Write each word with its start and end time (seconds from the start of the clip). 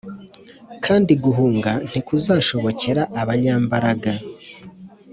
Kandi 0.85 1.11
guhunga 1.23 1.71
ntikuzashobokera 1.89 3.03
abanyambaraga 3.21 4.11